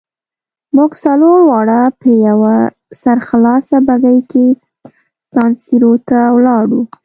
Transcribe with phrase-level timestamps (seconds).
[0.75, 2.55] موږ څلور واړه په یوه
[3.01, 4.45] سرخلاصه بګۍ کې
[5.33, 6.81] سان سیرو ته ولاړو.